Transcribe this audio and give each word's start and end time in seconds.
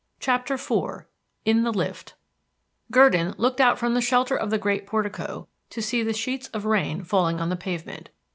CHAPTER 0.19 0.55
IV 0.55 1.05
IN 1.45 1.61
THE 1.61 1.69
LIFT 1.71 2.15
Gurdon 2.91 3.35
looked 3.37 3.61
out 3.61 3.77
from 3.77 3.93
the 3.93 4.01
shelter 4.01 4.35
of 4.35 4.49
the 4.49 4.57
great 4.57 4.87
portico 4.87 5.47
to 5.69 5.79
see 5.79 6.01
the 6.01 6.11
sheets 6.11 6.47
of 6.55 6.65
rain 6.65 7.03
falling 7.03 7.39
on 7.39 7.49
the 7.49 7.55
pavement. 7.55 8.09